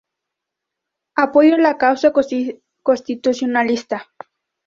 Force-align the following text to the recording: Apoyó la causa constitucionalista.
Apoyó 1.15 1.59
la 1.59 1.77
causa 1.77 2.11
constitucionalista. 2.81 4.09